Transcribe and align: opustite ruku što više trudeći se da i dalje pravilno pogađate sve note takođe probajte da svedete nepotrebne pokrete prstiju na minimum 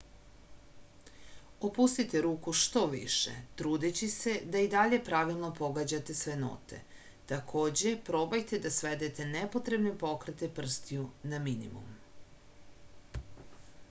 opustite 1.67 2.21
ruku 2.25 2.53
što 2.61 2.81
više 2.93 3.33
trudeći 3.61 4.09
se 4.13 4.33
da 4.55 4.63
i 4.65 4.69
dalje 4.75 4.99
pravilno 5.11 5.51
pogađate 5.61 6.15
sve 6.21 6.37
note 6.45 6.79
takođe 7.33 7.93
probajte 8.09 8.61
da 8.67 8.73
svedete 8.81 9.29
nepotrebne 9.39 9.93
pokrete 10.07 10.53
prstiju 10.61 11.07
na 11.35 11.43
minimum 11.49 11.97